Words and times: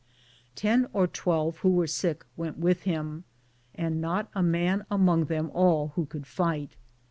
Ten 0.55 0.87
or 0.93 1.05
twelve 1.05 1.57
who 1.59 1.69
were 1.69 1.85
sick 1.85 2.25
went 2.35 2.57
with 2.57 2.85
him, 2.85 3.23
and 3.75 4.01
not 4.01 4.31
a 4.33 4.41
man 4.41 4.83
among 4.89 5.25
them 5.25 5.51
all 5.53 5.89
who 5.89 6.07
could 6.07 6.25
fight. 6.25 6.75